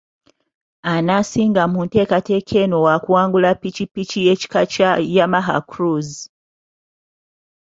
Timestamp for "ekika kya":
4.33-4.91